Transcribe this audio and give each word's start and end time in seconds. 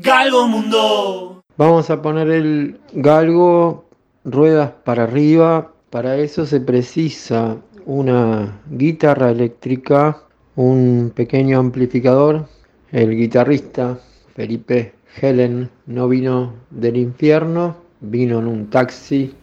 Galgo 0.00 0.46
Mundo. 0.46 1.42
Vamos 1.56 1.90
a 1.90 2.00
poner 2.00 2.30
el 2.30 2.78
galgo 2.92 3.84
ruedas 4.24 4.70
para 4.84 5.02
arriba. 5.02 5.72
Para 5.90 6.18
eso 6.18 6.46
se 6.46 6.60
precisa 6.60 7.56
una 7.84 8.60
guitarra 8.70 9.32
eléctrica, 9.32 10.22
un 10.54 11.12
pequeño 11.12 11.58
amplificador. 11.58 12.46
El 12.92 13.16
guitarrista 13.16 13.98
Felipe 14.36 14.94
Helen 15.20 15.68
no 15.86 16.06
vino 16.06 16.54
del 16.70 16.96
infierno, 16.96 17.76
vino 18.00 18.38
en 18.38 18.46
un 18.46 18.70
taxi. 18.70 19.34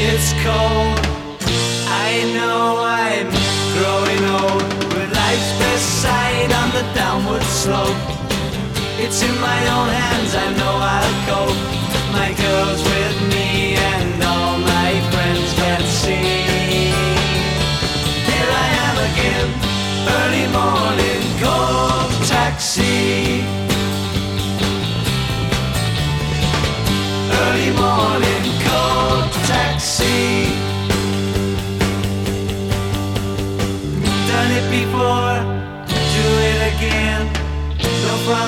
It's 0.00 0.32
cold. 0.44 0.87
I'm 2.76 3.28
growing 3.76 4.22
old. 4.40 4.62
With 4.92 5.10
life's 5.14 5.52
best 5.60 5.86
side 6.02 6.52
on 6.60 6.68
the 6.76 6.84
downward 6.94 7.42
slope. 7.42 8.02
It's 8.98 9.22
in 9.22 9.34
my 9.40 9.60
own 9.76 9.88
hands. 9.88 10.34
I 10.34 10.46
know 10.58 10.74
I'll 10.94 11.16
cope. 11.28 11.60
My 12.12 12.30
girl's 12.42 12.82
with 12.92 13.18
me 13.34 13.76
and 13.76 14.22
all 14.22 14.58
my 14.58 14.90
friends 15.12 15.48
can 15.54 15.82
see. 16.00 16.92
Here 18.28 18.50
I 18.64 18.68
am 18.86 18.96
again, 19.08 19.48
early 20.18 20.46
morning 20.58 21.22
cold 21.42 22.10
taxi. 22.26 23.07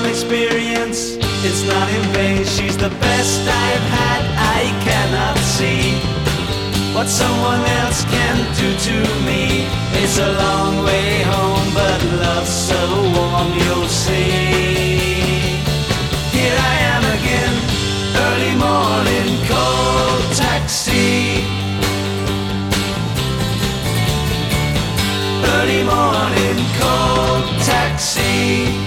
From 0.01 0.09
experience, 0.09 1.17
it's 1.45 1.61
not 1.61 1.87
in 1.93 2.01
vain. 2.13 2.43
She's 2.43 2.75
the 2.75 2.89
best 2.89 3.41
I've 3.41 3.87
had, 3.99 4.21
I 4.57 4.61
cannot 4.81 5.37
see 5.37 5.93
what 6.95 7.07
someone 7.07 7.61
else 7.81 8.03
can 8.05 8.35
do 8.57 8.69
to 8.87 8.97
me. 9.27 9.67
It's 10.01 10.17
a 10.17 10.31
long 10.41 10.83
way 10.83 11.21
home, 11.21 11.69
but 11.75 12.01
love's 12.17 12.49
so 12.49 12.81
warm, 13.13 13.53
you'll 13.61 13.87
see. 13.87 15.61
Here 16.33 16.57
I 16.71 16.75
am 16.95 17.03
again, 17.17 17.55
early 18.25 18.55
morning 18.57 19.29
cold 19.53 20.25
taxi. 20.33 21.45
Early 25.45 25.83
morning 25.83 26.57
cold 26.81 27.45
taxi. 27.69 28.80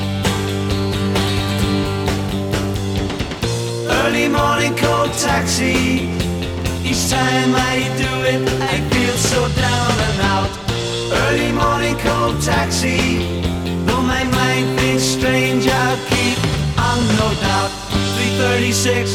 Taxi. 5.44 6.08
Each 6.88 7.10
time 7.10 7.52
I 7.54 7.76
do 8.00 8.12
it, 8.32 8.40
I 8.62 8.80
feel 8.92 9.16
so 9.16 9.40
down 9.60 9.94
and 10.08 10.20
out. 10.32 10.50
Early 11.24 11.52
morning 11.52 11.96
cold 11.98 12.40
taxi. 12.42 13.18
Though 13.84 14.00
my 14.00 14.24
mind 14.24 14.78
thinks 14.78 15.02
strange, 15.02 15.66
I'll 15.68 15.98
keep 16.08 16.38
on 16.78 16.98
no 17.20 17.28
doubt. 17.44 17.70
336, 18.16 19.10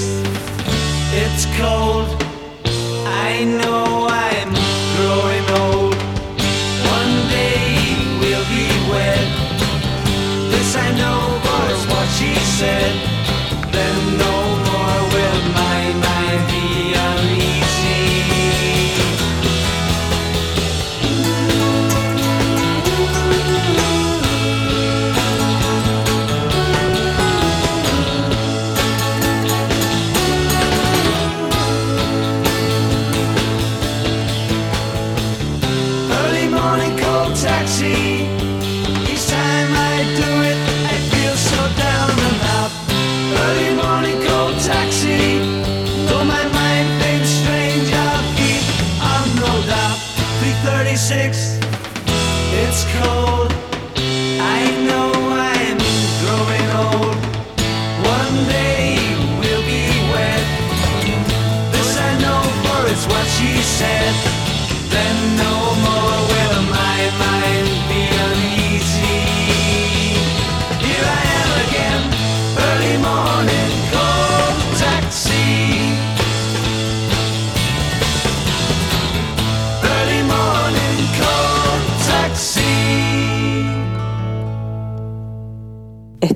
it's 1.14 1.46
cold. 1.58 1.99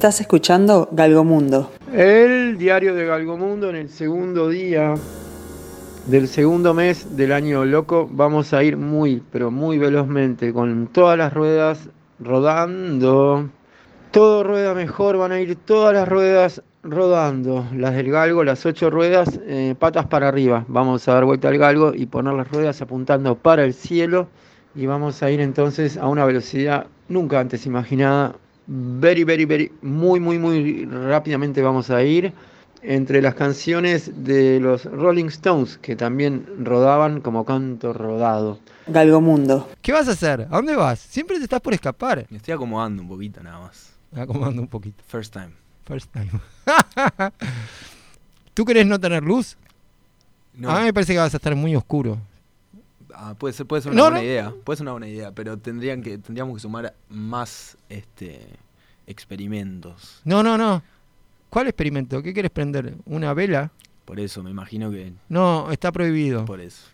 Estás 0.04 0.20
escuchando 0.20 0.90
Galgomundo. 0.92 1.72
El 1.94 2.58
diario 2.58 2.94
de 2.94 3.06
Galgomundo 3.06 3.70
en 3.70 3.78
el 3.78 3.88
segundo 3.88 4.50
día 4.50 4.96
del 6.08 6.28
segundo 6.28 6.74
mes 6.74 7.16
del 7.16 7.32
año 7.32 7.64
loco 7.64 8.10
vamos 8.12 8.54
a 8.54 8.62
ir 8.66 8.76
muy, 8.76 9.24
pero 9.32 9.50
muy 9.50 9.78
velozmente 9.78 10.52
con 10.52 10.88
todas 10.88 11.18
las 11.18 11.34
ruedas 11.34 11.88
rodando. 12.20 13.48
Todo 14.12 14.44
rueda 14.44 14.74
mejor, 14.74 15.16
van 15.16 15.32
a 15.32 15.40
ir 15.40 15.56
todas 15.56 15.94
las 15.94 16.06
ruedas 16.06 16.62
rodando. 16.84 17.66
Las 17.74 17.96
del 17.96 18.12
galgo, 18.12 18.44
las 18.44 18.66
ocho 18.66 18.90
ruedas, 18.90 19.40
eh, 19.46 19.74
patas 19.80 20.08
para 20.08 20.28
arriba. 20.28 20.66
Vamos 20.68 21.08
a 21.08 21.14
dar 21.14 21.24
vuelta 21.24 21.48
al 21.48 21.58
galgo 21.58 21.94
y 21.96 22.08
poner 22.08 22.34
las 22.34 22.52
ruedas 22.52 22.82
apuntando 22.82 23.36
para 23.36 23.64
el 23.64 23.74
cielo. 23.74 24.28
Y 24.76 24.86
vamos 24.86 25.24
a 25.24 25.32
ir 25.32 25.40
entonces 25.40 25.96
a 25.96 26.10
una 26.10 26.26
velocidad 26.26 26.88
nunca 27.08 27.40
antes 27.40 27.66
imaginada. 27.66 28.36
Very, 28.68 29.24
very, 29.24 29.46
very, 29.46 29.72
muy, 29.82 30.20
muy, 30.20 30.40
muy 30.40 30.86
rápidamente 30.86 31.62
vamos 31.62 31.90
a 31.90 32.04
ir 32.04 32.34
entre 32.82 33.22
las 33.22 33.36
canciones 33.36 34.12
de 34.26 34.60
los 34.60 34.86
Rolling 34.86 35.26
Stones, 35.26 35.78
que 35.78 35.96
también 35.96 36.46
rodaban 36.60 37.22
como 37.22 37.46
canto 37.46 37.94
rodado. 37.94 38.60
Galgomundo. 38.88 39.70
¿Qué 39.82 39.92
vas 39.94 40.08
a 40.08 40.12
hacer? 40.12 40.42
¿A 40.42 40.56
dónde 40.58 40.76
vas? 40.76 41.00
Siempre 41.00 41.38
te 41.38 41.44
estás 41.44 41.62
por 41.62 41.74
escapar. 41.74 42.26
Me 42.30 42.38
estoy 42.38 42.54
acomodando 42.54 43.02
un 43.02 43.08
poquito 43.08 43.42
nada 43.42 43.60
más. 43.60 43.94
Acomodando 44.16 44.62
un 44.62 44.68
poquito. 44.68 45.02
First 45.08 45.34
time. 45.34 45.52
First 45.86 46.12
time. 46.12 46.30
¿Tú 48.54 48.66
querés 48.66 48.86
no 48.86 49.00
tener 49.00 49.24
luz? 49.24 49.58
No, 50.54 50.70
A 50.70 50.80
mí 50.80 50.86
me 50.86 50.94
parece 50.94 51.14
que 51.14 51.20
vas 51.20 51.34
a 51.34 51.38
estar 51.38 51.56
muy 51.56 51.76
oscuro. 51.76 52.18
Ah, 53.16 53.36
puede 53.38 53.54
ser, 53.54 53.66
puede 53.66 53.82
ser 53.82 53.92
una 53.92 53.98
No, 54.02 54.04
buena 54.06 54.20
no. 54.20 54.24
idea. 54.26 54.54
Puede 54.64 54.78
ser 54.78 54.84
una 54.86 54.92
buena 54.92 55.08
idea, 55.08 55.32
pero 55.32 55.58
tendrían 55.58 56.02
que, 56.02 56.18
tendríamos 56.18 56.56
que 56.56 56.62
sumar 56.62 56.94
más 57.10 57.78
este 57.90 58.40
experimentos. 59.08 60.22
No, 60.26 60.44
no, 60.44 60.58
no. 60.58 60.84
¿Cuál 61.50 61.68
experimento? 61.68 62.22
¿Qué 62.24 62.34
quieres 62.34 62.52
prender? 62.52 62.96
¿Una 63.06 63.34
vela? 63.34 63.72
Por 64.06 64.20
eso, 64.20 64.44
me 64.44 64.50
imagino 64.52 64.92
que. 64.92 65.14
No, 65.30 65.72
está 65.72 65.92
prohibido. 65.92 66.46
Por 66.46 66.60
eso. 66.60 66.88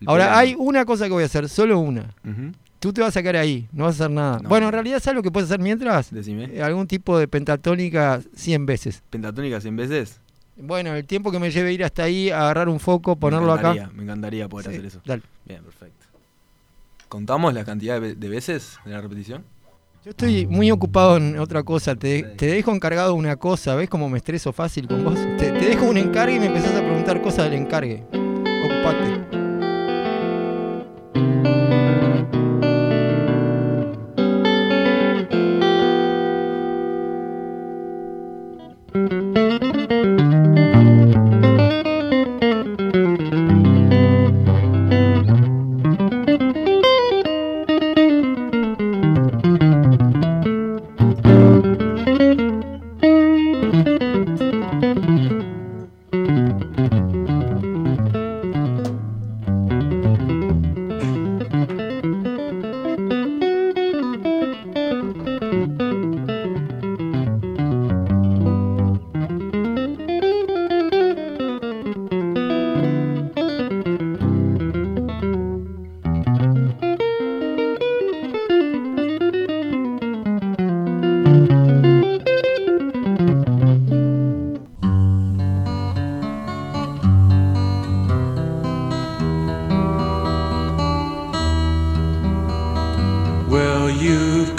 El 0.00 0.08
Ahora, 0.08 0.24
verano. 0.24 0.40
hay 0.40 0.54
una 0.58 0.84
cosa 0.84 1.04
que 1.06 1.12
voy 1.12 1.22
a 1.22 1.26
hacer, 1.26 1.48
solo 1.48 1.78
una. 1.78 2.14
Ujú. 2.24 2.52
Tú 2.78 2.92
te 2.92 3.02
vas 3.02 3.14
a 3.16 3.22
quedar 3.22 3.36
ahí, 3.36 3.68
no 3.72 3.84
vas 3.84 4.00
a 4.00 4.04
hacer 4.04 4.14
nada. 4.14 4.38
No. 4.42 4.48
bueno, 4.48 4.66
en 4.66 4.72
realidad, 4.72 5.00
¿sabes 5.00 5.16
lo 5.16 5.22
que 5.22 5.30
puedes 5.30 5.50
hacer 5.50 5.60
mientras? 5.60 6.10
Decime. 6.10 6.44
Eh, 6.54 6.62
Algún 6.62 6.86
tipo 6.86 7.18
de 7.18 7.28
pentatónica 7.28 8.20
100 8.34 8.64
veces. 8.66 9.02
¿Pentatónica 9.10 9.60
100 9.60 9.76
veces? 9.76 10.20
Bueno, 10.62 10.94
el 10.94 11.04
tiempo 11.04 11.30
que 11.32 11.38
me 11.38 11.50
lleve 11.50 11.72
ir 11.72 11.84
hasta 11.84 12.04
ahí, 12.04 12.30
agarrar 12.30 12.68
un 12.68 12.80
foco, 12.80 13.16
ponerlo 13.16 13.46
me 13.54 13.58
acá. 13.60 13.72
encantaría, 13.72 13.96
Me 13.96 14.02
encantaría 14.02 14.48
poder 14.48 14.66
Sí, 14.66 14.72
hacer 14.72 14.86
eso. 14.86 15.00
Dale. 15.04 15.22
Bien, 15.44 15.62
perfecto. 15.62 16.06
¿Contamos 17.08 17.52
la 17.54 17.64
cantidad 17.64 18.00
de 18.00 18.28
veces 18.28 18.78
de 18.84 18.90
la 18.92 19.00
repetición? 19.00 19.44
Yo 20.04 20.10
estoy 20.10 20.46
muy 20.46 20.70
ocupado 20.70 21.16
en 21.18 21.38
otra 21.38 21.62
cosa. 21.62 21.94
Te, 21.94 22.22
te 22.22 22.46
dejo 22.46 22.72
encargado 22.72 23.14
una 23.14 23.36
cosa. 23.36 23.74
¿Ves 23.74 23.90
cómo 23.90 24.08
me 24.08 24.16
estreso 24.18 24.52
fácil 24.52 24.86
con 24.88 25.04
vos? 25.04 25.18
Te, 25.36 25.50
te 25.50 25.66
dejo 25.66 25.84
un 25.84 25.98
encargue 25.98 26.36
y 26.36 26.40
me 26.40 26.46
empezás 26.46 26.74
a 26.74 26.80
preguntar 26.80 27.20
cosas 27.20 27.50
del 27.50 27.54
encargue. 27.60 28.04
Ocupate. 28.12 29.29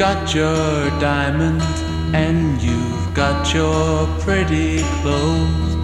Got 0.01 0.33
your 0.33 0.89
diamonds 1.00 1.63
and 2.12 2.59
you've 2.59 3.13
got 3.13 3.53
your 3.53 4.07
pretty 4.21 4.81
clothes, 5.00 5.75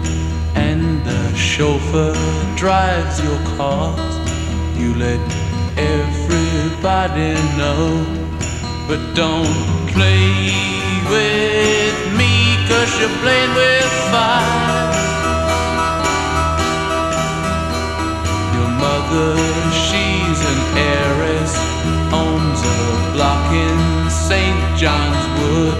and 0.56 0.82
the 1.04 1.36
chauffeur 1.36 2.14
drives 2.56 3.22
your 3.22 3.38
cars. 3.56 4.14
You 4.76 4.92
let 4.96 5.20
everybody 5.78 7.34
know, 7.60 7.86
but 8.88 9.00
don't 9.14 9.54
play 9.94 10.50
with 11.14 11.98
me, 12.18 12.56
cause 12.68 12.90
you're 12.98 13.18
playing 13.22 13.54
with 13.54 13.90
fire. 14.10 14.90
Your 18.56 18.70
mother, 18.82 19.30
she's 19.86 20.40
an 20.52 20.60
heiress, 20.90 21.54
owns 22.12 22.60
a 22.64 23.12
block 23.14 23.52
in 23.52 23.87
St. 24.28 24.76
John's 24.76 25.24
Wood, 25.40 25.78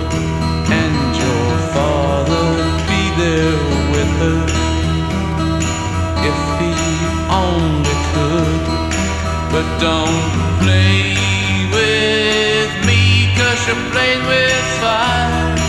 and 0.72 1.16
your 1.20 1.48
father'd 1.74 2.80
be 2.88 3.02
there 3.20 3.60
with 3.92 4.12
her 4.22 4.40
if 6.30 6.40
he 6.58 6.72
only 7.28 7.96
could. 8.14 8.64
But 9.52 9.66
don't 9.84 10.30
play 10.64 11.12
with 11.76 12.70
me, 12.86 13.28
cause 13.36 13.60
you're 13.68 13.90
playing 13.92 14.24
with 14.26 14.64
fire. 14.80 15.67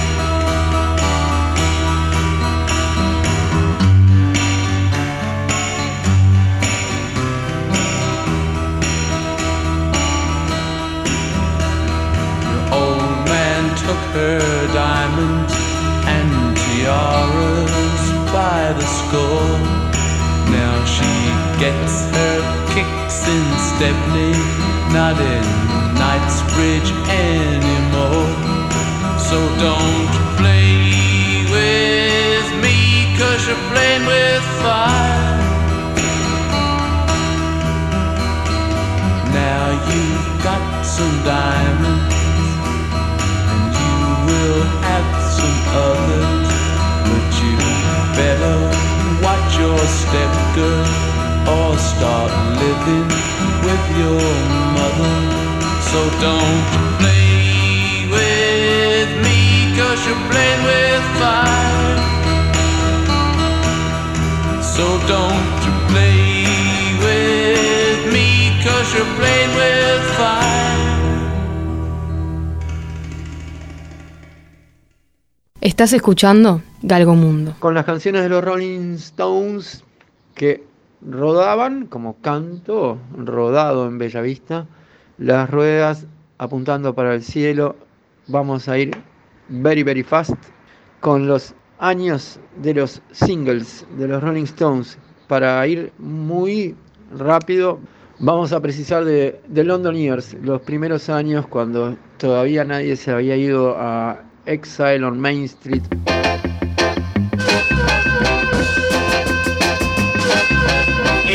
Gets 21.60 22.08
her 22.16 22.40
kicks 22.72 23.28
in 23.28 23.46
Stepney, 23.60 24.32
not 24.96 25.20
in 25.20 25.44
Knightsbridge 26.00 26.90
anymore. 27.12 28.32
So 29.20 29.38
don't 29.60 30.08
play 30.40 31.44
with 31.52 32.48
me, 32.64 33.12
cause 33.20 33.46
you're 33.46 33.66
playing 33.76 34.06
with 34.08 34.44
fire. 34.64 35.36
Now 39.36 39.66
you've 39.92 40.44
got 40.44 40.64
some 40.86 41.16
diamonds 41.28 42.16
and 43.52 43.68
you 43.76 44.00
will 44.28 44.64
have 44.88 45.10
some 45.38 45.58
others, 45.92 46.50
but 47.04 47.28
you 47.44 47.56
better 48.16 48.58
watch 49.22 49.60
your 49.60 49.78
step, 50.02 50.56
girl, 50.56 51.09
or 51.50 51.78
start 51.78 52.32
living 52.62 53.08
with 53.66 53.84
your 54.02 54.22
mother. 54.78 55.16
So 55.90 56.00
don't 56.26 56.64
play 57.02 58.06
with 58.16 59.10
me, 59.26 59.40
cause 59.78 60.00
you're 60.06 60.24
playing 60.32 60.62
with 60.70 61.04
fire. 61.22 61.98
So 64.62 64.86
don't 65.14 65.58
you 65.66 65.74
play 65.92 66.20
with 67.06 68.00
me, 68.14 68.28
cause 68.64 68.88
you're 68.94 69.14
playing 69.20 69.54
with 69.62 70.04
fire. 70.18 70.60
Estás 75.62 75.94
escuchando 75.94 76.62
Galgo 76.82 77.16
Mundo. 77.16 77.54
Con 77.60 77.74
las 77.74 77.86
canciones 77.86 78.24
de 78.24 78.30
los 78.30 78.44
Rolling 78.44 78.96
Stones 78.96 79.84
que 80.36 80.69
rodaban 81.02 81.88
como 81.88 82.18
canto 82.22 82.98
rodado 83.16 83.88
en 83.88 83.98
Bellavista, 83.98 84.68
las 85.18 85.50
ruedas 85.50 86.06
apuntando 86.38 86.94
para 86.94 87.16
el 87.16 87.24
cielo. 87.24 87.76
Vamos 88.28 88.68
a 88.68 88.78
ir 88.78 88.92
very, 89.50 89.84
very 89.84 90.04
fast 90.04 90.36
con 91.00 91.28
los 91.28 91.54
años 91.80 92.40
de 92.62 92.74
los 92.74 93.02
singles 93.12 93.86
de 93.98 94.08
los 94.08 94.22
Rolling 94.22 94.44
Stones. 94.44 94.98
Para 95.28 95.66
ir 95.68 95.92
muy 95.98 96.76
rápido, 97.18 97.80
vamos 98.20 98.52
a 98.52 98.60
precisar 98.60 99.06
de, 99.06 99.40
de 99.48 99.64
London 99.64 99.96
Years, 99.96 100.36
los 100.42 100.62
primeros 100.62 101.10
años 101.10 101.48
cuando 101.48 101.96
todavía 102.18 102.64
nadie 102.64 102.96
se 102.96 103.12
había 103.12 103.36
ido 103.36 103.76
a 103.78 104.22
Exile 104.46 105.04
on 105.06 105.20
Main 105.20 105.44
Street. 105.44 105.84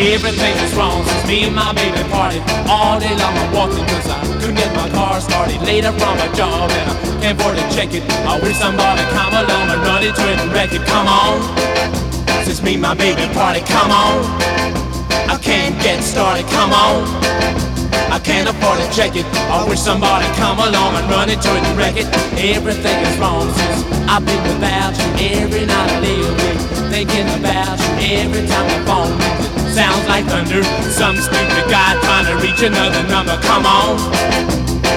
Everything 0.04 0.52
is 0.60 0.74
wrong 0.76 1.02
since 1.06 1.26
me 1.26 1.44
and 1.48 1.56
my 1.56 1.72
baby 1.72 1.96
parted. 2.12 2.44
All 2.68 3.00
day 3.00 3.16
long 3.16 3.32
I'm 3.40 3.50
walking 3.56 3.84
cause 3.88 4.04
I 4.04 4.20
couldn't 4.36 4.56
get 4.56 4.68
my 4.76 4.88
car 4.90 5.18
started. 5.18 5.62
Later 5.62 5.92
from 5.96 6.18
my 6.18 6.28
job 6.36 6.68
and 6.70 6.90
I 6.92 7.20
can't 7.22 7.40
afford 7.40 7.56
to 7.56 7.64
check 7.72 7.94
it. 7.94 8.04
I 8.28 8.38
wish 8.40 8.56
somebody 8.56 9.00
come 9.16 9.32
along 9.32 9.72
and 9.72 9.80
run 9.80 10.04
into 10.04 10.20
it 10.28 10.38
and 10.44 10.52
wreck 10.52 10.72
it. 10.76 10.84
Come 10.84 11.08
on, 11.08 11.40
since 12.44 12.60
me 12.62 12.74
and 12.74 12.82
my 12.82 12.94
baby 12.94 13.24
parted 13.32 13.64
Come 13.64 13.90
on, 13.90 14.20
I 15.32 15.38
can't 15.40 15.74
get 15.80 16.04
started 16.04 16.44
Come 16.52 16.72
on, 16.76 17.08
I 18.12 18.20
can't 18.22 18.46
afford 18.46 18.84
to 18.84 18.88
check 18.92 19.16
it. 19.16 19.24
I 19.48 19.64
wish 19.66 19.80
somebody 19.80 20.28
come 20.36 20.58
along 20.60 21.00
and 21.00 21.08
run 21.08 21.30
into 21.30 21.48
it 21.48 21.64
and 21.64 21.78
wreck 21.78 21.96
it. 21.96 22.06
Everything 22.36 22.98
is 23.08 23.16
wrong 23.16 23.48
since 23.56 23.80
I've 24.04 24.24
been 24.24 24.42
without 24.44 24.92
you. 25.00 25.40
Every 25.40 25.64
night 25.64 25.90
I 25.96 26.12
awake 26.28 26.60
thinking 26.92 27.28
about 27.40 27.80
you. 27.80 28.20
Every 28.20 28.46
time 28.46 28.68
the 28.68 28.84
phone 28.84 29.16
rings 29.16 29.46
it 29.48 29.53
sounds 29.74 30.06
like 30.06 30.24
thunder. 30.26 30.62
Some 30.88 31.16
stupid 31.16 31.66
guy 31.68 31.98
trying 32.06 32.26
to 32.30 32.36
reach 32.38 32.62
another 32.62 33.02
number. 33.08 33.36
Come 33.42 33.66
on, 33.66 33.98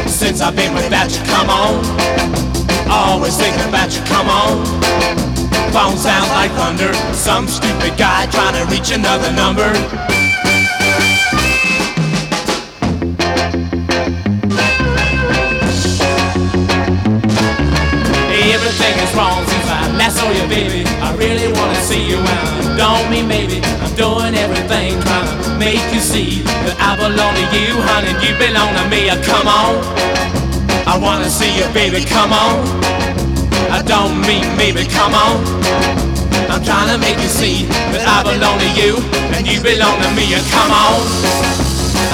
since 0.08 0.40
I've 0.40 0.56
been 0.56 0.74
without 0.76 1.10
you 1.10 1.24
Come 1.26 1.50
on, 1.50 1.82
always 2.90 3.36
thinking 3.36 3.68
about 3.68 3.90
you 3.96 4.04
Come 4.06 4.30
on, 4.30 4.64
phone 5.74 5.98
sounds 5.98 6.30
like 6.30 6.52
thunder. 6.52 6.94
Some 7.14 7.48
stupid 7.48 7.98
guy 7.98 8.28
trying 8.28 8.54
to 8.54 8.66
reach 8.72 8.92
another 8.92 9.32
number. 9.34 9.70
Everything 18.54 18.96
is 19.04 19.16
wrong 19.16 19.67
I 20.08 20.10
saw 20.10 20.32
you, 20.32 20.48
baby. 20.48 20.88
I 21.04 21.12
really 21.20 21.52
wanna 21.52 21.76
see 21.84 22.00
you 22.00 22.16
and 22.16 22.78
don't 22.80 23.12
mean 23.12 23.28
maybe 23.28 23.60
I'm 23.84 23.92
doing 24.00 24.40
everything 24.40 24.96
trying 25.04 25.28
to 25.44 25.52
make 25.60 25.84
you 25.92 26.00
see 26.00 26.48
that 26.64 26.80
I 26.80 26.96
belong 26.96 27.36
to 27.36 27.44
you, 27.52 27.76
honey. 27.84 28.16
You 28.24 28.32
belong 28.40 28.72
to 28.80 28.88
me. 28.88 29.12
Uh, 29.12 29.20
Come 29.20 29.52
on, 29.52 29.76
I 30.88 30.96
wanna 30.96 31.28
see 31.28 31.52
you, 31.60 31.68
baby. 31.76 32.08
Come 32.08 32.32
on. 32.32 32.64
I 33.68 33.84
don't 33.84 34.24
mean 34.24 34.48
maybe. 34.56 34.88
Come 34.88 35.12
on. 35.12 35.44
I'm 36.48 36.64
trying 36.64 36.88
to 36.88 36.98
make 37.04 37.20
you 37.20 37.28
see 37.28 37.68
that 37.92 38.08
I 38.08 38.24
belong 38.24 38.64
to 38.64 38.70
you 38.80 39.04
and 39.36 39.44
you 39.44 39.60
belong 39.60 40.00
to 40.08 40.10
me. 40.16 40.32
Uh, 40.32 40.40
Come 40.56 40.72
on, 40.72 41.04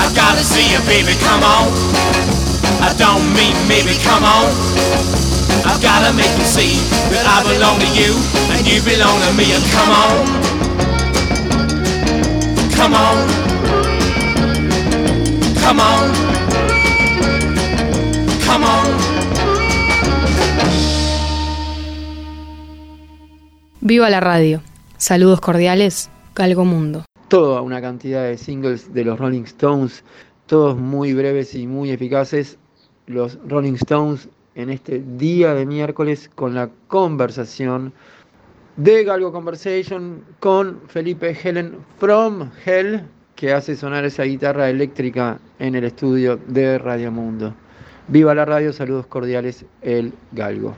I 0.01 0.09
gotta 0.17 0.41
see 0.41 0.65
you, 0.65 0.81
baby. 0.89 1.13
Come 1.21 1.45
on. 1.45 1.69
I 2.81 2.89
don't 2.97 3.21
mean 3.37 3.53
maybe. 3.69 3.93
Come 4.01 4.25
on. 4.25 5.32
I've 5.65 5.81
gotta 5.81 6.13
make 6.13 6.33
you 6.37 6.45
see 6.45 6.75
that 7.11 7.25
I 7.25 7.43
belong 7.51 7.79
to 7.79 7.87
you 7.95 8.13
and 8.51 8.65
you 8.67 8.81
belong 8.83 9.19
to 9.21 9.33
me. 9.33 9.53
And 9.53 9.63
come 9.71 9.91
on, 10.03 10.25
come 12.75 12.93
on, 12.93 13.27
come 15.61 15.79
on, 15.79 16.11
come 18.45 18.63
on. 18.63 18.87
Viva 23.81 24.09
la 24.09 24.19
radio. 24.19 24.61
Saludos 24.97 25.41
cordiales, 25.41 26.09
Galgo 26.35 26.63
Mundo. 26.65 27.03
toda 27.33 27.61
una 27.61 27.81
cantidad 27.81 28.25
de 28.25 28.37
singles 28.37 28.93
de 28.93 29.03
los 29.03 29.17
Rolling 29.17 29.41
Stones, 29.45 30.03
todos 30.45 30.77
muy 30.77 31.15
breves 31.15 31.55
y 31.55 31.65
muy 31.65 31.89
eficaces. 31.89 32.59
Los 33.07 33.39
Rolling 33.47 33.73
Stones 33.73 34.29
en 34.55 34.69
este 34.69 35.03
día 35.17 35.53
de 35.53 35.65
miércoles 35.65 36.29
con 36.33 36.53
la 36.53 36.69
conversación 36.87 37.93
de 38.77 39.03
Galgo 39.03 39.31
Conversation 39.31 40.23
con 40.39 40.79
Felipe 40.87 41.37
Helen 41.41 41.77
from 41.99 42.49
Hell, 42.65 43.03
que 43.35 43.53
hace 43.53 43.75
sonar 43.75 44.05
esa 44.05 44.23
guitarra 44.23 44.69
eléctrica 44.69 45.39
en 45.59 45.75
el 45.75 45.83
estudio 45.83 46.39
de 46.47 46.77
Radio 46.77 47.11
Mundo. 47.11 47.53
Viva 48.07 48.33
la 48.35 48.45
radio, 48.45 48.73
saludos 48.73 49.07
cordiales, 49.07 49.65
el 49.81 50.13
Galgo. 50.31 50.75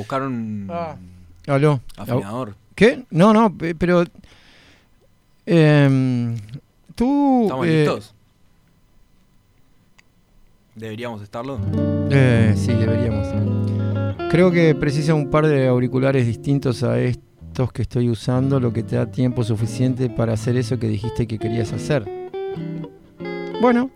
Buscar 0.00 0.22
un 0.22 0.68
Ah. 0.70 0.96
Aló. 1.46 1.80
afinador. 1.96 2.54
¿Qué? 2.74 3.04
No, 3.10 3.32
no, 3.32 3.52
pe- 3.56 3.74
pero... 3.74 4.04
em, 5.46 6.36
tú... 6.94 7.42
¿Estamos 7.44 7.66
eh, 7.66 7.70
listos? 7.84 8.14
¿Deberíamos 10.74 11.20
estarlo? 11.22 11.58
Eh, 12.10 12.54
sí, 12.56 12.72
deberíamos. 12.72 13.26
Creo 14.30 14.50
que 14.50 14.74
precisa 14.74 15.14
un 15.14 15.28
par 15.30 15.46
de 15.46 15.66
auriculares 15.68 16.26
distintos 16.26 16.82
a 16.84 16.98
estos 17.00 17.72
que 17.72 17.82
estoy 17.82 18.08
usando, 18.08 18.60
lo 18.60 18.72
que 18.72 18.82
te 18.82 18.96
da 18.96 19.06
tiempo 19.10 19.42
suficiente 19.44 20.08
para 20.08 20.32
hacer 20.34 20.56
eso 20.56 20.78
que 20.78 20.86
dijiste 20.88 21.26
que 21.26 21.38
querías 21.38 21.72
hacer. 21.72 22.04
Bueno, 23.60 23.90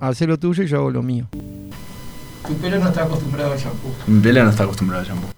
haz 0.00 0.20
lo 0.22 0.38
tuyo 0.38 0.64
y 0.64 0.66
yo 0.66 0.78
hago 0.78 0.90
lo 0.90 1.02
mío. 1.02 1.26
Tu 2.48 2.54
pelo 2.56 2.78
no 2.78 2.88
está 2.88 3.04
acostumbrado 3.04 3.52
al 3.52 3.58
shampoo. 3.58 3.90
Mi 4.06 4.20
pelo 4.20 4.42
no 4.44 4.50
está 4.50 4.64
acostumbrado 4.64 5.02
al 5.02 5.08
shampoo. 5.08 5.28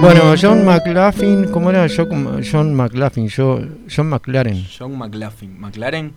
Bueno, 0.00 0.34
John 0.40 0.64
McLaughlin, 0.64 1.50
¿cómo 1.50 1.70
era? 1.70 1.86
Yo, 1.86 2.06
John 2.50 2.74
McLaughlin, 2.74 3.28
yo, 3.28 3.60
John 3.94 4.08
McLaren. 4.08 4.64
John 4.78 4.96
McLaughlin. 4.96 5.58
¿McLaren? 5.60 6.12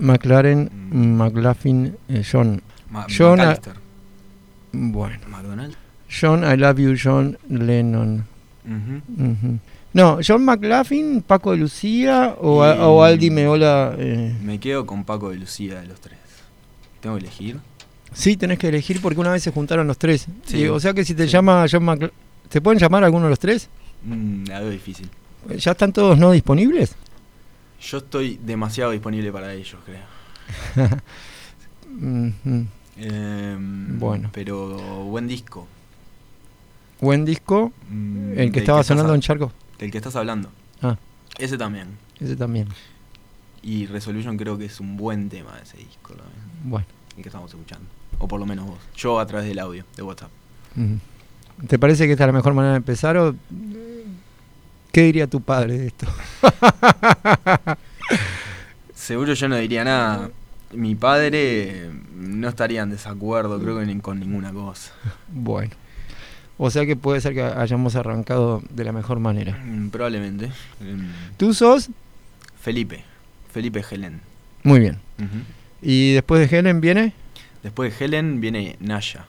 McLaren, 0.00 0.70
Mm. 0.90 1.16
McLaughlin, 1.16 1.96
eh, 2.08 2.22
John. 2.30 2.62
Ma- 2.90 3.06
John, 3.08 3.38
McAllister. 3.38 3.74
Bueno, 4.72 5.16
¿McDonald? 5.28 5.74
John, 6.08 6.44
I 6.44 6.56
love 6.56 6.78
you, 6.78 6.94
John 7.02 7.36
Lennon. 7.48 8.24
Ujú. 8.64 9.24
Ujú. 9.24 9.58
No, 9.92 10.18
John 10.26 10.44
McLaughlin, 10.44 11.22
Paco 11.22 11.52
de 11.52 11.56
Lucía 11.58 12.36
o, 12.40 12.62
a- 12.62 12.86
o 12.88 13.02
Aldi 13.02 13.30
Meola. 13.30 13.94
eh. 13.98 14.34
Me 14.42 14.60
quedo 14.60 14.84
con 14.86 15.04
Paco 15.04 15.30
de 15.30 15.36
Lucía 15.36 15.80
de 15.80 15.86
los 15.86 16.00
tres. 16.00 16.18
¿Tengo 17.00 17.16
que 17.16 17.22
elegir? 17.22 17.58
Sí, 18.12 18.36
tenés 18.36 18.58
que 18.58 18.68
elegir 18.68 19.00
porque 19.00 19.20
una 19.20 19.32
vez 19.32 19.42
se 19.42 19.52
juntaron 19.52 19.86
los 19.86 19.96
tres. 19.98 20.26
Sí. 20.44 20.58
Y, 20.58 20.66
o 20.68 20.78
sea 20.80 20.92
que 20.92 21.04
si 21.04 21.14
te 21.14 21.24
Sí. 21.24 21.30
llama 21.30 21.64
John 21.70 21.84
McLaughlin, 21.84 22.16
¿te 22.48 22.60
pueden 22.60 22.78
llamar 22.78 23.04
alguno 23.04 23.24
de 23.24 23.30
los 23.30 23.38
tres? 23.38 23.68
Mm, 24.02 24.44
veo 24.44 24.70
difícil. 24.70 25.08
¿Ya 25.56 25.70
están 25.72 25.92
todos 25.92 26.18
no 26.18 26.30
disponibles? 26.32 26.94
Yo 27.80 27.98
estoy 27.98 28.38
demasiado 28.42 28.90
disponible 28.90 29.30
para 29.32 29.52
ellos, 29.54 29.76
creo. 29.84 30.88
Em, 32.98 33.98
Bueno. 33.98 34.30
Pero 34.32 34.76
buen 35.04 35.26
disco. 35.28 35.66
Buen 37.00 37.24
disco, 37.26 37.72
Mm, 37.90 38.38
el 38.38 38.52
que 38.52 38.60
estaba 38.60 38.82
sonando 38.82 39.14
en 39.14 39.20
Charco. 39.20 39.52
Del 39.78 39.90
que 39.90 39.98
estás 39.98 40.16
hablando. 40.16 40.50
Ah. 40.82 40.96
Ese 41.38 41.58
también. 41.58 41.88
Ese 42.18 42.36
también. 42.36 42.68
Y 43.62 43.86
Resolution 43.86 44.36
creo 44.36 44.56
que 44.56 44.66
es 44.66 44.80
un 44.80 44.96
buen 44.96 45.28
tema 45.28 45.54
de 45.56 45.62
ese 45.62 45.76
disco 45.78 46.14
también. 46.14 46.40
Bueno. 46.64 46.86
El 47.16 47.22
que 47.22 47.28
estamos 47.28 47.50
escuchando. 47.50 47.86
O 48.18 48.28
por 48.28 48.40
lo 48.40 48.46
menos 48.46 48.66
vos. 48.66 48.78
Yo 48.96 49.18
a 49.18 49.26
través 49.26 49.46
del 49.48 49.58
audio, 49.58 49.84
de 49.96 50.02
WhatsApp. 50.02 50.30
¿Te 51.66 51.78
parece 51.78 52.06
que 52.06 52.12
esta 52.12 52.24
es 52.24 52.28
la 52.28 52.32
mejor 52.32 52.54
manera 52.54 52.72
de 52.72 52.78
empezar 52.78 53.16
o 53.16 53.34
qué 54.92 55.02
diría 55.02 55.26
tu 55.26 55.40
padre 55.40 55.78
de 55.78 55.86
esto? 55.88 56.06
Seguro 58.94 59.34
yo 59.34 59.48
no 59.48 59.56
diría 59.56 59.84
nada. 59.84 60.30
Mi 60.72 60.94
padre 60.94 61.90
no 62.14 62.48
estaría 62.48 62.82
en 62.82 62.90
desacuerdo, 62.90 63.60
creo 63.60 63.78
que 63.78 63.86
ni 63.86 63.98
con 64.00 64.20
ninguna 64.20 64.52
cosa. 64.52 64.92
Bueno. 65.28 65.70
O 66.58 66.70
sea 66.70 66.86
que 66.86 66.96
puede 66.96 67.20
ser 67.20 67.34
que 67.34 67.42
hayamos 67.42 67.96
arrancado 67.96 68.62
de 68.70 68.84
la 68.84 68.92
mejor 68.92 69.20
manera. 69.20 69.52
Mm, 69.64 69.90
Probablemente. 69.90 70.50
Em, 70.80 71.08
¿Tú 71.36 71.52
sos? 71.52 71.90
Felipe. 72.60 73.04
Felipe 73.52 73.84
Helen. 73.90 74.20
Muy 74.62 74.80
bien. 74.80 74.98
¿Y 75.82 76.14
después 76.14 76.48
de 76.48 76.58
Helen 76.58 76.80
viene? 76.80 77.12
Después 77.62 77.96
de 77.98 78.04
Helen 78.04 78.40
viene 78.40 78.76
Naya. 78.80 79.26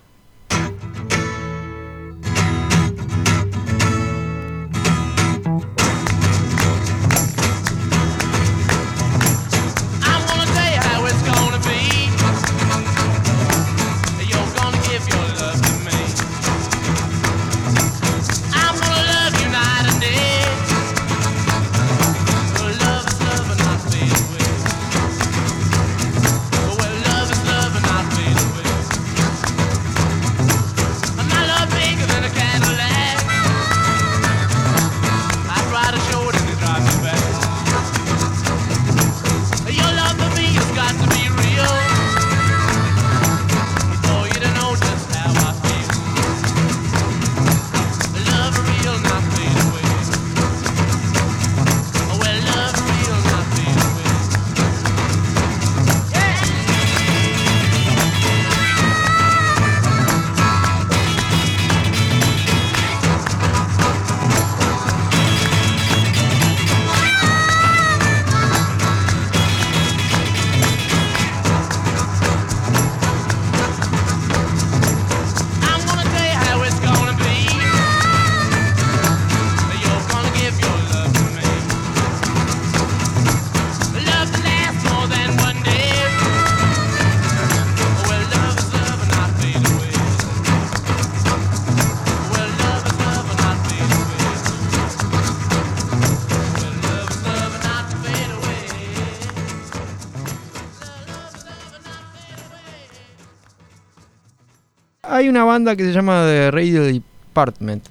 Hay 105.28 105.32
una 105.32 105.44
banda 105.44 105.76
que 105.76 105.84
se 105.84 105.92
llama 105.92 106.24
The 106.24 106.52
Radio 106.52 106.84
Department. 106.84 107.84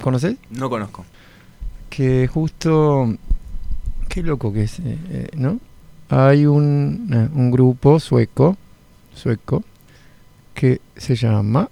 ¿Conoces? 0.00 0.36
No 0.48 0.70
conozco. 0.70 1.04
Que 1.90 2.26
justo... 2.26 3.14
Qué 4.08 4.22
loco 4.22 4.54
que 4.54 4.62
es, 4.62 4.78
eh, 4.78 4.96
eh, 5.10 5.28
¿no? 5.34 5.60
Hay 6.08 6.46
un, 6.46 7.10
eh, 7.12 7.28
un 7.34 7.50
grupo 7.50 8.00
sueco, 8.00 8.56
sueco, 9.14 9.62
que 10.54 10.80
se 10.96 11.14
llama 11.14 11.68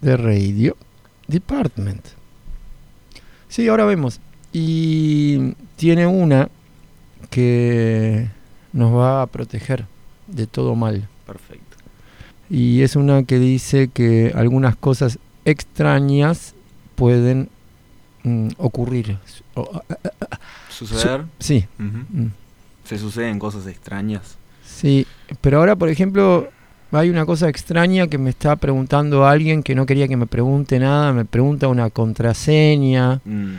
The 0.00 0.16
Radio 0.16 0.74
Department. 1.28 2.06
Sí, 3.48 3.68
ahora 3.68 3.84
vemos. 3.84 4.20
Y 4.54 5.52
tiene 5.76 6.06
una 6.06 6.48
que 7.28 8.30
nos 8.72 8.94
va 8.94 9.20
a 9.20 9.26
proteger 9.26 9.84
de 10.28 10.46
todo 10.46 10.74
mal. 10.74 11.10
Perfecto. 11.26 11.73
Y 12.50 12.82
es 12.82 12.94
una 12.96 13.22
que 13.24 13.38
dice 13.38 13.88
que 13.88 14.32
algunas 14.34 14.76
cosas 14.76 15.18
extrañas 15.44 16.54
pueden 16.94 17.48
mm, 18.22 18.48
ocurrir. 18.58 19.18
O- 19.54 19.82
¿Suceder? 20.68 21.24
sí, 21.38 21.64
mm, 21.78 22.26
¿Se 22.84 22.98
suceden 22.98 23.38
cosas 23.38 23.66
extrañas? 23.66 24.36
sí. 24.64 25.06
Pero 25.40 25.58
ahora, 25.58 25.74
por 25.74 25.88
ejemplo, 25.88 26.48
hay 26.92 27.08
una 27.08 27.24
cosa 27.24 27.48
extraña 27.48 28.06
que 28.08 28.18
me 28.18 28.28
está 28.30 28.56
preguntando 28.56 29.26
alguien 29.26 29.62
que 29.62 29.74
no 29.74 29.86
quería 29.86 30.06
que 30.06 30.16
me 30.18 30.26
pregunte 30.26 30.78
nada. 30.78 31.12
Me 31.12 31.24
pregunta 31.24 31.66
una 31.68 31.88
contraseña 31.90 33.20
Mm. 33.24 33.54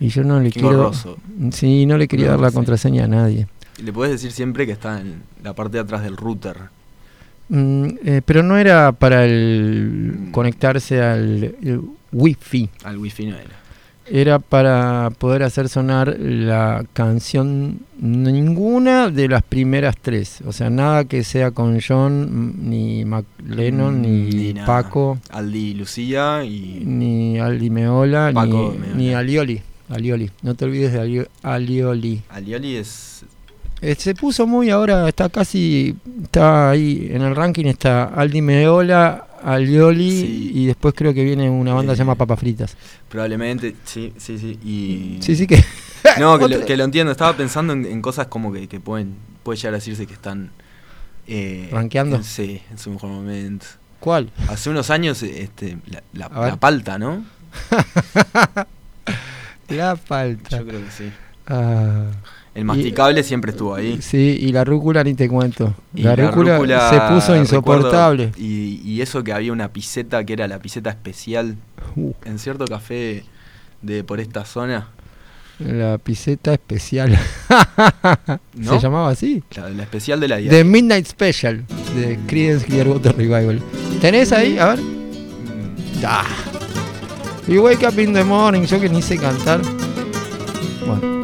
y 0.00 0.08
yo 0.08 0.22
no 0.22 0.38
le 0.40 0.50
Qué 0.50 0.60
quiero... 0.60 0.70
engorroso. 0.76 1.16
Sí, 1.50 1.84
no 1.86 1.98
le 1.98 2.06
quería 2.08 2.30
dar 2.30 2.40
la 2.40 2.52
contraseña 2.52 3.04
a 3.04 3.08
nadie. 3.08 3.48
Le 3.82 3.92
puedes 3.92 4.12
decir 4.12 4.30
siempre 4.32 4.66
que 4.66 4.72
está 4.72 5.00
en 5.00 5.22
la 5.42 5.52
parte 5.54 5.78
de 5.78 5.80
atrás 5.82 6.02
del 6.04 6.16
router. 6.16 6.56
Mm, 7.48 7.86
eh, 8.04 8.22
pero 8.24 8.42
no 8.42 8.56
era 8.56 8.92
para 8.92 9.24
el 9.24 10.12
Mm. 10.28 10.30
conectarse 10.32 11.02
al 11.02 11.54
el 11.62 11.80
wifi. 12.12 12.68
Al 12.84 12.98
wifi 12.98 13.26
no 13.26 13.36
era. 13.36 13.60
era 14.06 14.38
para 14.38 15.10
poder 15.18 15.42
hacer 15.44 15.68
sonar 15.70 16.14
la 16.20 16.84
canción 16.92 17.80
ninguna 17.98 19.08
de 19.08 19.28
las 19.28 19.42
primeras 19.42 19.96
tres. 19.96 20.42
O 20.46 20.52
sea, 20.52 20.68
nada 20.68 21.04
que 21.06 21.24
sea 21.24 21.52
con 21.52 21.78
John, 21.80 22.68
ni 22.68 23.04
Mac 23.06 23.24
Lennon, 23.46 24.00
Mm, 24.00 24.02
ni. 24.02 24.54
Paco, 24.66 25.18
Aldi 25.30 25.74
Lucía 25.74 26.44
y. 26.44 26.82
ni 26.84 27.38
Aldi 27.38 27.70
Meola, 27.70 28.30
Paco 28.34 28.72
ni, 28.74 28.78
Meola. 28.78 28.94
ni 28.96 29.14
Alioli. 29.14 29.62
Alioli, 29.88 30.30
no 30.42 30.54
te 30.54 30.64
olvides 30.66 30.92
de 30.92 31.00
Ali- 31.00 31.26
Alioli. 31.42 32.22
Alioli 32.30 32.76
es. 32.76 33.24
Eh, 33.86 33.94
se 33.98 34.14
puso 34.14 34.46
muy 34.46 34.70
ahora, 34.70 35.08
está 35.08 35.28
casi, 35.28 35.94
está 36.22 36.70
ahí 36.70 37.08
en 37.10 37.22
el 37.22 37.36
ranking, 37.36 37.66
está 37.66 38.04
Aldi 38.04 38.40
Meola, 38.40 39.26
Alioli 39.42 40.10
Sí. 40.10 40.50
y 40.54 40.66
después 40.66 40.94
creo 40.96 41.12
que 41.12 41.22
viene 41.22 41.50
una 41.50 41.74
banda 41.74 41.92
Eh, 41.92 41.96
llama 41.96 42.14
Papas 42.14 42.40
Fritas. 42.40 42.76
Probablemente. 43.10 43.76
Sí, 43.84 44.12
sí, 44.16 44.38
sí. 44.38 44.58
Y. 44.64 45.18
Sí, 45.22 45.36
sí 45.36 45.46
que... 45.46 45.62
No, 46.18 46.38
que 46.38 46.48
lo, 46.48 46.56
Otra- 46.56 46.66
que 46.66 46.76
lo 46.76 46.84
entiendo. 46.84 47.12
Estaba 47.12 47.34
pensando 47.36 47.72
en, 47.72 47.84
en 47.86 48.00
cosas 48.02 48.26
como 48.28 48.52
que, 48.52 48.68
que 48.68 48.78
pueden. 48.80 49.16
Puede 49.42 49.56
llegar 49.58 49.74
a 49.74 49.76
decirse 49.78 50.06
que 50.06 50.12
están. 50.14 50.50
Eh, 51.26 51.68
¿Rankeando? 51.72 52.16
en- 52.16 52.24
Sí, 52.24 52.60
en 52.70 52.78
su 52.78 52.90
mejor 52.90 53.10
momento. 53.10 53.66
¿Cuál? 54.00 54.30
Hace 54.48 54.68
unos 54.70 54.90
años, 54.90 55.22
este, 55.22 55.78
la, 55.86 56.02
la- 56.12 56.56
palta, 56.56 56.98
¿no? 56.98 57.24
La 59.68 59.96
falta. 59.96 60.58
Yo 60.58 60.66
creo 60.66 60.84
que 60.84 60.90
sí. 60.90 61.10
Ah, 61.46 62.06
El 62.54 62.64
masticable 62.64 63.22
siempre 63.24 63.50
estuvo 63.50 63.74
ahí. 63.74 64.00
sí, 64.00 64.36
y 64.40 64.52
la 64.52 64.64
rúcula 64.64 65.02
ni 65.02 65.14
te 65.14 65.28
cuento. 65.28 65.74
La, 65.94 66.14
rúcula, 66.14 66.56
rúcula, 66.58 66.88
se 66.90 66.96
puso 67.00 67.32
recuerdo, 67.34 67.40
insoportable. 67.40 68.32
y, 68.36 68.80
y 68.84 69.00
eso 69.00 69.24
que 69.24 69.32
había 69.32 69.52
una 69.52 69.72
piseta 69.72 70.22
que 70.24 70.32
era 70.34 70.46
la 70.48 70.58
piseta 70.58 70.90
especial 70.90 71.56
Uh, 71.96 72.12
en 72.24 72.38
cierto 72.38 72.64
café 72.64 73.24
de 73.82 74.02
por 74.04 74.18
esta 74.20 74.44
zona. 74.44 74.88
la 75.58 75.98
piseta 75.98 76.52
especial. 76.54 77.18
¿No? 78.54 78.74
¿Se 78.74 78.78
llamaba 78.80 79.10
así? 79.10 79.42
La, 79.56 79.68
la 79.70 79.82
especial 79.82 80.18
de 80.20 80.28
la 80.28 80.36
The 80.36 80.42
diaria. 80.42 80.64
Midnight 80.64 81.06
Special 81.06 81.64
de 81.96 82.18
Creedence 82.26 82.64
Clearwater 82.66 83.16
Revival. 83.16 83.60
¿Tenés 84.00 84.32
ahí? 84.32 84.58
A 84.58 84.66
ver. 84.74 84.80
Mm, 84.80 86.04
Ah. 86.06 86.24
You 87.46 87.62
wake 87.62 87.86
up 87.86 87.98
in 87.98 88.12
the 88.14 88.24
morning, 88.24 88.62
yo 88.62 88.80
que 88.80 88.88
ni 88.88 89.02
sé 89.02 89.18
cantar. 89.18 89.60
Bueno, 90.86 91.23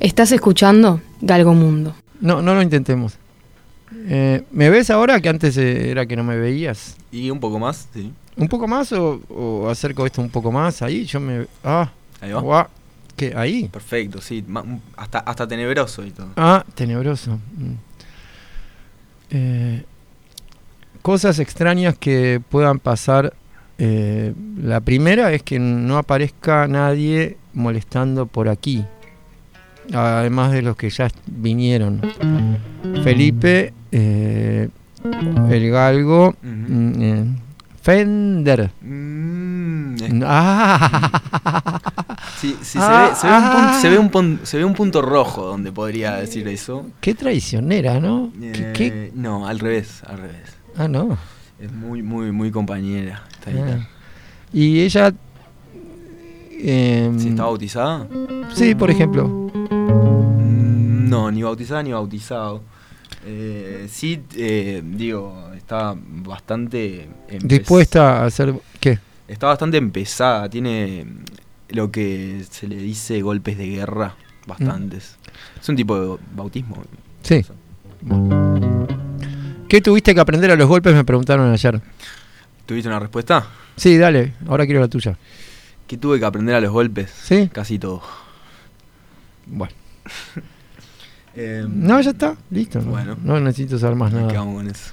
Estás 0.00 0.32
escuchando 0.32 1.00
Galgo 1.20 1.54
Mundo. 1.54 1.94
no, 2.20 2.42
no 2.42 2.54
lo 2.54 2.62
intentemos. 2.62 3.14
Eh, 4.06 4.42
¿Me 4.52 4.68
ves 4.70 4.90
ahora 4.90 5.20
que 5.20 5.28
antes 5.28 5.56
era 5.56 6.06
que 6.06 6.14
no 6.16 6.22
me 6.24 6.36
veías? 6.36 6.96
Y 7.10 7.30
un 7.30 7.40
poco 7.40 7.58
más, 7.58 7.88
sí. 7.92 8.12
¿Un 8.36 8.48
poco 8.48 8.68
más 8.68 8.92
o, 8.92 9.20
o 9.28 9.68
acerco 9.68 10.06
esto 10.06 10.20
un 10.20 10.28
poco 10.30 10.52
más? 10.52 10.82
Ahí 10.82 11.04
yo 11.04 11.18
me... 11.20 11.46
Ah, 11.64 11.90
Ahí 12.20 12.32
va. 12.32 12.68
¿Qué? 13.16 13.32
¿Ahí? 13.34 13.68
Perfecto, 13.68 14.20
sí. 14.20 14.44
hasta, 14.96 15.18
hasta 15.20 15.48
tenebroso 15.48 16.04
y 16.04 16.10
todo. 16.10 16.28
Ah, 16.36 16.64
tenebroso. 16.74 17.32
Mm. 17.56 17.72
Eh, 19.30 19.84
cosas 21.02 21.38
extrañas 21.40 21.96
que 21.98 22.40
puedan 22.48 22.78
pasar. 22.78 23.32
eh, 23.78 24.34
la 24.62 24.80
primera 24.80 25.32
es 25.32 25.42
que 25.42 25.58
no 25.58 25.98
aparezca 25.98 26.68
nadie 26.68 27.36
molestando 27.54 28.26
por 28.26 28.48
aquí. 28.48 28.84
Además 29.92 30.52
de 30.52 30.62
los 30.62 30.76
que 30.76 30.90
ya 30.90 31.08
vinieron. 31.26 32.00
Felipe, 33.02 33.72
eh, 33.92 34.68
el 35.50 35.70
galgo, 35.70 36.34
eh, 36.44 37.24
Fender. 37.80 38.70
Mm, 38.82 39.94
es- 39.94 40.12
Ah, 40.24 41.10
sí, 42.38 42.56
sí, 42.62 42.78
Ah, 42.80 43.12
se, 43.14 43.26
ve, 43.26 43.32
se, 43.32 43.38
ve 43.38 43.38
un 43.38 43.44
pun- 43.50 43.64
ah. 43.68 43.78
se, 43.80 43.88
ve 43.88 43.98
un 43.98 44.10
pun- 44.10 44.38
se 44.44 44.56
ve 44.58 44.64
un 44.64 44.74
punto 44.74 45.00
rojo 45.02 45.46
donde 45.46 45.72
podría 45.72 46.16
decir 46.16 46.46
eso. 46.48 46.86
qué 47.00 47.14
traicionera, 47.14 47.98
¿no? 48.00 48.30
Eh, 48.40 49.10
No, 49.14 49.46
al 49.46 49.58
revés, 49.58 50.02
al 50.06 50.18
revés. 50.18 50.56
Ah, 50.76 50.86
no. 50.88 51.16
Es 51.58 51.72
muy, 51.72 52.02
muy, 52.02 52.30
muy 52.30 52.50
compañera. 52.50 53.22
esta 53.32 53.50
Ah. 53.50 53.52
guitarra. 53.54 53.88
Y 54.52 54.80
ella. 54.80 55.12
em, 56.60 57.18
¿Sí 57.18 57.28
está 57.28 57.44
bautizada? 57.44 58.06
sí, 58.54 58.74
por 58.74 58.90
ejemplo. 58.90 59.47
Mm, 61.08 61.10
No, 61.10 61.30
ni 61.30 61.42
bautizada 61.42 61.82
ni 61.82 61.92
bautizado. 61.92 62.62
Eh, 63.24 63.86
sí, 63.90 64.22
eh, 64.36 64.82
digo, 64.84 65.50
está 65.56 65.94
bastante 65.96 67.08
Dispuesta 67.42 68.22
a 68.22 68.26
hacer. 68.26 68.54
¿Qué? 68.80 68.98
Está 69.26 69.48
bastante 69.48 69.76
empezada, 69.76 70.48
tiene 70.48 71.06
lo 71.70 71.90
que 71.90 72.44
se 72.50 72.66
le 72.68 72.76
dice 72.76 73.20
golpes 73.20 73.58
de 73.58 73.66
guerra, 73.68 74.14
bastantes. 74.46 75.16
Es 75.60 75.68
un 75.68 75.76
tipo 75.76 75.98
de 76.00 76.18
bautismo. 76.34 76.82
Sí. 77.22 77.44
¿Qué 79.68 79.80
tuviste 79.82 80.14
que 80.14 80.20
aprender 80.20 80.50
a 80.50 80.56
los 80.56 80.66
golpes? 80.68 80.94
Me 80.94 81.04
preguntaron 81.04 81.52
ayer. 81.52 81.80
¿Tuviste 82.64 82.88
una 82.88 83.00
respuesta? 83.00 83.46
Sí, 83.76 83.98
dale, 83.98 84.32
ahora 84.46 84.64
quiero 84.64 84.80
la 84.80 84.88
tuya. 84.88 85.18
¿Qué 85.86 85.96
tuve 85.98 86.18
que 86.18 86.24
aprender 86.24 86.54
a 86.54 86.60
los 86.60 86.70
golpes? 86.70 87.10
¿Sí? 87.10 87.48
Casi 87.52 87.78
todo. 87.78 88.02
Bueno. 89.46 89.72
Eh, 91.40 91.64
No, 91.68 92.00
ya 92.00 92.10
está, 92.10 92.34
listo. 92.50 92.80
No, 92.80 92.90
Bueno. 92.90 93.16
no 93.22 93.38
necesito 93.40 93.78
saber 93.78 93.96
más 93.96 94.12
nada. 94.12 94.26
quedamos 94.28 94.54
con 94.56 94.68
eso. 94.68 94.92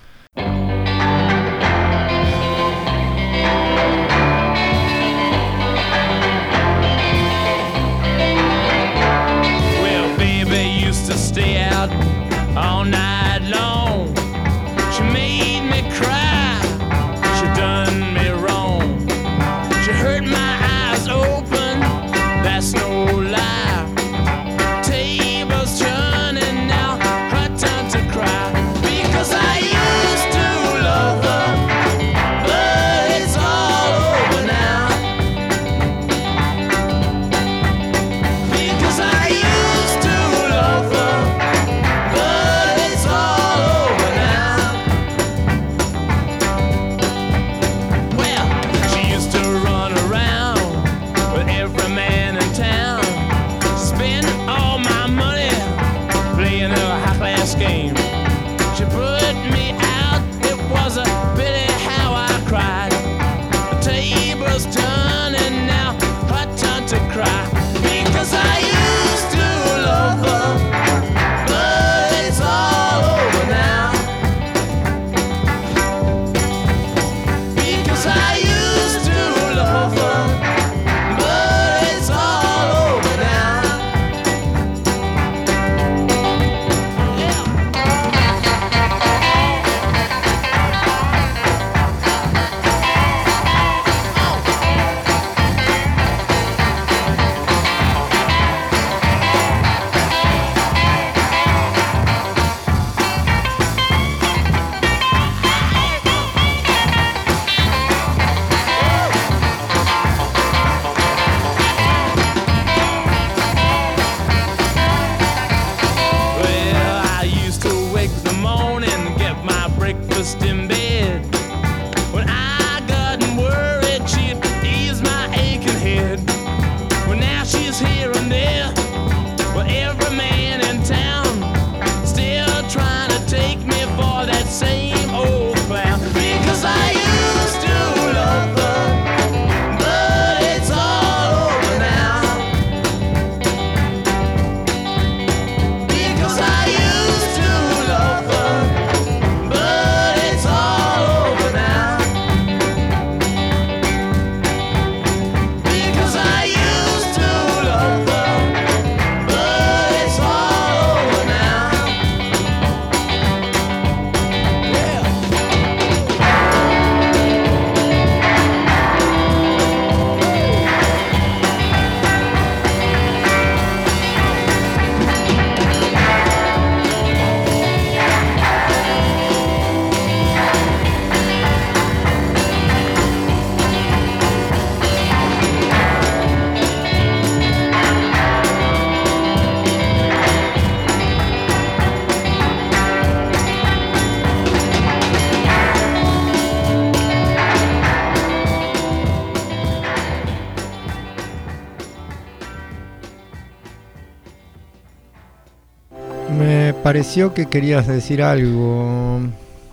Pareció 206.86 207.34
que 207.34 207.48
querías 207.48 207.88
decir 207.88 208.22
algo. 208.22 209.20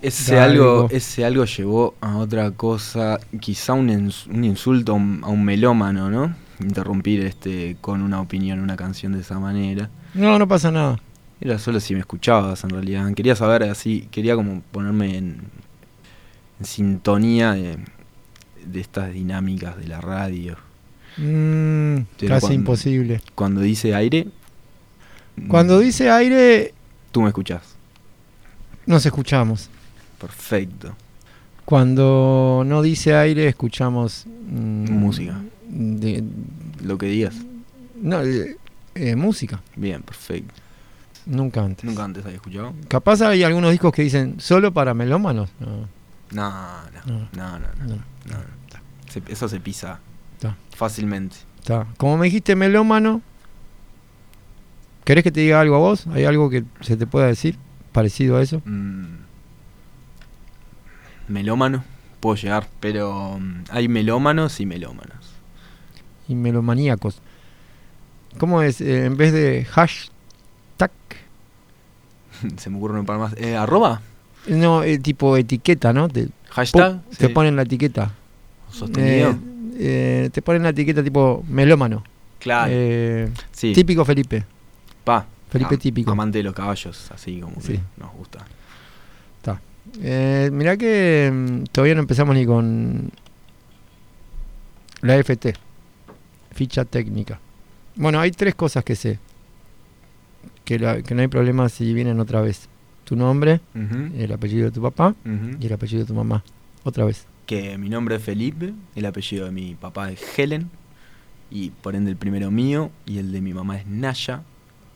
Ese 0.00 0.40
algo, 0.40 0.88
ese 0.90 1.26
algo 1.26 1.44
llevó 1.44 1.94
a 2.00 2.16
otra 2.16 2.50
cosa, 2.52 3.20
quizá 3.38 3.74
un, 3.74 3.88
ins- 3.90 4.26
un 4.28 4.44
insulto 4.44 4.92
a 4.92 4.94
un, 4.94 5.20
a 5.22 5.28
un 5.28 5.44
melómano, 5.44 6.10
¿no? 6.10 6.34
Interrumpir 6.58 7.20
este 7.20 7.76
con 7.82 8.00
una 8.00 8.20
opinión, 8.22 8.60
una 8.60 8.76
canción 8.76 9.12
de 9.12 9.20
esa 9.20 9.38
manera. 9.38 9.90
No, 10.14 10.38
no 10.38 10.48
pasa 10.48 10.70
nada. 10.70 10.98
Era 11.38 11.58
solo 11.58 11.80
si 11.80 11.92
me 11.92 12.00
escuchabas 12.00 12.64
en 12.64 12.70
realidad. 12.70 13.12
Quería 13.14 13.36
saber 13.36 13.64
así, 13.64 14.08
quería 14.10 14.34
como 14.34 14.62
ponerme 14.72 15.18
en, 15.18 15.36
en 16.60 16.64
sintonía 16.66 17.52
de, 17.52 17.76
de 18.64 18.80
estas 18.80 19.12
dinámicas 19.12 19.76
de 19.76 19.86
la 19.86 20.00
radio. 20.00 20.56
Mm, 21.18 21.96
casi 22.26 22.40
cuando- 22.40 22.52
imposible. 22.54 23.20
Cuando 23.34 23.60
dice 23.60 23.94
aire, 23.94 24.28
Cuando 25.48 25.78
dice 25.78 26.10
aire, 26.10 26.72
tú 27.12 27.22
me 27.22 27.28
escuchás. 27.28 27.62
nos 28.86 29.06
escuchamos. 29.06 29.70
Perfecto. 30.20 30.94
Cuando 31.64 32.64
no 32.66 32.82
dice 32.82 33.14
aire, 33.14 33.46
escuchamos. 33.48 34.26
mm, 34.26 34.90
Música. 34.90 35.40
de- 35.68 36.24
Lo 36.82 36.98
que 36.98 37.06
digas. 37.06 37.36
no, 38.00 38.20
eh, 38.22 38.56
eh, 38.94 39.14
música. 39.16 39.62
Bien, 39.76 40.02
perfecto. 40.02 40.52
Nunca 41.24 41.62
antes. 41.64 41.84
Nunca 41.84 42.04
antes 42.04 42.24
había 42.24 42.36
escuchado. 42.36 42.74
Capaz 42.88 43.22
hay 43.22 43.42
algunos 43.44 43.70
discos 43.70 43.92
que 43.92 44.02
dicen 44.02 44.40
solo 44.40 44.72
para 44.72 44.92
melómanos. 44.94 45.50
No, 45.60 45.88
No, 46.32 46.50
no, 47.06 47.06
No. 47.06 47.28
no, 47.36 47.58
no, 47.58 47.58
no. 47.58 47.84
no. 47.86 47.94
no, 47.94 48.36
no. 48.36 49.12
Se- 49.12 49.22
eso 49.28 49.48
se 49.48 49.60
pisa 49.60 50.00
fácilmente. 50.74 51.36
Está. 51.60 51.86
Como 51.96 52.16
me 52.16 52.24
dijiste 52.26 52.56
melómano, 52.56 53.20
¿querés 55.04 55.24
que 55.24 55.32
te 55.32 55.40
diga 55.40 55.60
algo 55.60 55.76
a 55.76 55.78
vos? 55.78 56.06
¿Hay 56.08 56.24
algo 56.24 56.50
que 56.50 56.64
se 56.80 56.96
te 56.96 57.06
pueda 57.06 57.26
decir 57.26 57.56
parecido 57.92 58.36
a 58.36 58.42
eso? 58.42 58.62
Mm. 58.64 59.22
Melómano, 61.28 61.84
puedo 62.20 62.36
llegar, 62.36 62.68
pero 62.80 63.38
mm, 63.38 63.64
hay 63.70 63.88
melómanos 63.88 64.60
y 64.60 64.66
melómanos. 64.66 65.32
Y 66.28 66.34
melomaníacos. 66.34 67.20
¿Cómo 68.38 68.62
es? 68.62 68.80
Eh, 68.80 69.06
en 69.06 69.16
vez 69.16 69.32
de 69.32 69.64
hashtag, 69.64 70.12
Se 72.56 72.70
me 72.70 72.76
ocurre 72.76 72.98
un 72.98 73.06
par 73.06 73.18
más. 73.18 73.34
Eh, 73.36 73.56
¿Arroba? 73.56 74.00
no, 74.48 74.82
eh, 74.82 74.98
tipo 74.98 75.36
etiqueta, 75.36 75.92
¿no? 75.92 76.08
Te, 76.08 76.28
¿Hashtag? 76.50 77.00
te 77.16 77.28
ponen 77.28 77.54
la 77.56 77.62
etiqueta. 77.62 78.12
¿Sostenido? 78.70 79.36
Eh, 79.78 80.30
te 80.32 80.42
ponen 80.42 80.64
la 80.64 80.70
etiqueta 80.70 81.02
tipo 81.02 81.44
melómano. 81.48 82.02
claro. 82.40 82.72
Sí. 83.52 83.72
Típico 83.72 84.04
Felipe. 84.04 84.44
Pa. 85.04 85.26
Felipe 85.50 85.76
típico. 85.76 86.10
Amante 86.10 86.38
de 86.38 86.44
los 86.44 86.54
caballos, 86.54 87.10
así 87.12 87.40
como 87.40 87.56
que 87.56 87.60
Sí. 87.76 87.80
nos 87.98 88.12
gusta. 88.12 88.44
Eh, 90.00 90.48
mirá 90.52 90.76
que 90.76 91.28
mm, 91.32 91.64
todavía 91.72 91.96
no 91.96 92.02
empezamos 92.02 92.36
ni 92.36 92.46
con 92.46 93.10
la 95.00 95.16
FT, 95.16 95.54
ficha 96.52 96.84
técnica. 96.84 97.40
Bueno, 97.96 98.20
hay 98.20 98.30
tres 98.30 98.54
cosas 98.54 98.84
que 98.84 98.94
sé. 98.94 99.18
Que, 100.64 100.78
la- 100.78 101.02
que 101.02 101.14
no 101.16 101.22
hay 101.22 101.28
problema 101.28 101.68
si 101.68 101.92
vienen 101.92 102.20
otra 102.20 102.40
vez. 102.40 102.68
Tu 103.04 103.16
nombre, 103.16 103.60
el 103.74 104.32
apellido 104.32 104.66
de 104.66 104.70
tu 104.70 104.80
papá 104.80 105.14
y 105.60 105.66
el 105.66 105.72
apellido 105.72 106.02
de 106.02 106.06
tu 106.06 106.14
mamá. 106.14 106.44
Otra 106.84 107.04
vez. 107.04 107.26
Que 107.46 107.76
mi 107.76 107.88
nombre 107.88 108.14
es 108.16 108.22
Felipe, 108.22 108.72
el 108.94 109.04
apellido 109.04 109.46
de 109.46 109.50
mi 109.50 109.74
papá 109.74 110.12
es 110.12 110.38
Helen, 110.38 110.70
y 111.50 111.70
por 111.70 111.96
ende 111.96 112.10
el 112.12 112.16
primero 112.16 112.52
mío, 112.52 112.90
y 113.04 113.18
el 113.18 113.32
de 113.32 113.40
mi 113.40 113.52
mamá 113.52 113.78
es 113.78 113.86
Naya, 113.88 114.42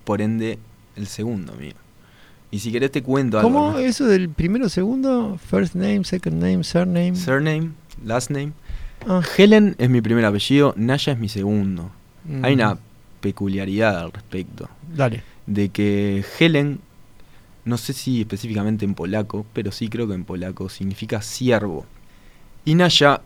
por 0.07 0.23
ende 0.23 0.59
el 0.95 1.09
segundo 1.09 1.53
mío. 1.55 1.75
Y 2.53 2.61
si 2.61 2.71
querés 2.71 2.93
te 2.93 3.03
cuento 3.03 3.39
algo. 3.39 3.51
¿Cómo 3.51 3.73
¿no? 3.73 3.79
eso 3.81 4.07
del 4.07 4.29
primero, 4.31 4.69
segundo? 4.69 5.37
First 5.51 5.75
name, 5.75 6.05
second 6.05 6.41
name, 6.41 6.63
surname. 6.63 7.17
Surname, 7.17 7.73
last 8.05 8.31
name. 8.31 8.53
Ah, 9.07 9.21
Helen 9.37 9.75
es 9.79 9.91
mi 9.91 10.01
primer 10.01 10.25
apellido, 10.25 10.73
Naya 10.77 11.13
es 11.13 11.19
mi 11.19 11.29
segundo. 11.29 11.91
mm, 12.25 12.45
Hay 12.45 12.55
una 12.55 12.79
peculiaridad 13.21 13.99
al 13.99 14.13
respecto. 14.13 14.69
Dale. 14.95 15.23
De 15.47 15.69
que 15.71 16.25
Helen, 16.39 16.79
no 17.65 17.77
sé 17.77 17.93
si 17.93 18.21
específicamente 18.21 18.85
en 18.85 18.95
polaco, 18.95 19.45
pero 19.53 19.73
sí 19.73 19.89
creo 19.89 20.07
que 20.07 20.15
en 20.15 20.25
polaco 20.25 20.69
significa 20.69 21.23
siervo. 21.23 21.85
Y 22.65 22.77
Naya 22.77 23.23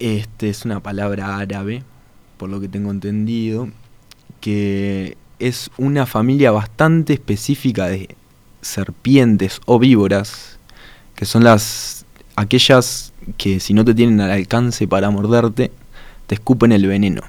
este, 0.00 0.50
es 0.50 0.64
una 0.64 0.80
palabra 0.80 1.38
árabe, 1.38 1.84
por 2.38 2.50
lo 2.50 2.60
que 2.60 2.68
tengo 2.68 2.90
entendido, 2.90 3.68
que 4.40 5.16
es 5.38 5.70
una 5.78 6.06
familia 6.06 6.50
bastante 6.50 7.12
específica 7.14 7.86
de 7.88 8.14
serpientes 8.60 9.60
o 9.66 9.78
víboras, 9.78 10.58
que 11.14 11.24
son 11.24 11.44
las 11.44 12.06
aquellas 12.36 13.12
que 13.36 13.60
si 13.60 13.74
no 13.74 13.84
te 13.84 13.94
tienen 13.94 14.20
al 14.20 14.30
alcance 14.30 14.88
para 14.88 15.10
morderte, 15.10 15.70
te 16.26 16.34
escupen 16.34 16.72
el 16.72 16.86
veneno. 16.86 17.22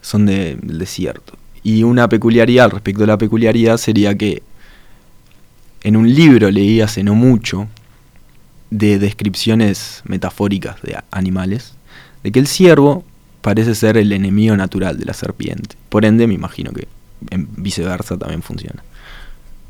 Son 0.00 0.26
de- 0.26 0.56
del 0.62 0.78
desierto. 0.78 1.34
Y 1.62 1.82
una 1.82 2.08
peculiaridad, 2.08 2.70
respecto 2.70 3.02
de 3.02 3.08
la 3.08 3.18
peculiaridad, 3.18 3.76
sería 3.76 4.16
que 4.16 4.42
en 5.82 5.96
un 5.96 6.12
libro 6.14 6.50
leí 6.50 6.80
hace 6.80 7.02
no 7.02 7.14
mucho 7.14 7.68
de 8.70 8.98
descripciones 8.98 10.02
metafóricas 10.04 10.80
de 10.82 10.94
a- 10.96 11.04
animales, 11.10 11.74
de 12.22 12.32
que 12.32 12.38
el 12.38 12.46
ciervo 12.46 13.04
parece 13.42 13.74
ser 13.74 13.96
el 13.96 14.12
enemigo 14.12 14.56
natural 14.56 14.98
de 14.98 15.04
la 15.04 15.14
serpiente. 15.14 15.76
Por 15.88 16.04
ende, 16.04 16.26
me 16.26 16.34
imagino 16.34 16.72
que 16.72 16.88
en 17.30 17.48
viceversa 17.56 18.16
también 18.18 18.42
funciona. 18.42 18.82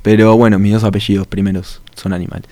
Pero 0.02 0.36
bueno, 0.36 0.58
mis 0.58 0.72
dos 0.72 0.84
apellidos 0.84 1.26
primeros 1.26 1.82
son 1.94 2.12
animales. 2.12 2.50